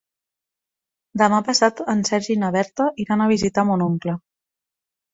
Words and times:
Demà 1.23 1.43
passat 1.51 1.83
en 1.95 2.03
Sergi 2.11 2.33
i 2.39 2.41
na 2.47 2.51
Berta 2.57 2.91
iran 3.07 3.25
a 3.27 3.31
visitar 3.37 3.71
mon 3.73 3.89
oncle. 3.93 4.21